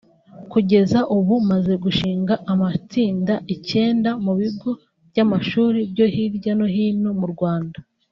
Kugeza 0.51 0.99
ubu 1.15 1.33
umaze 1.41 1.73
gushinga 1.83 2.33
amatsinda 2.51 3.33
icyenda 3.55 4.09
mu 4.23 4.33
bigo 4.39 4.69
by’amashuri 5.09 5.79
byo 5.91 6.05
hirya 6.13 6.51
no 6.59 6.67
hino 6.73 7.11
mu 7.21 7.27
Rwanda 7.35 7.77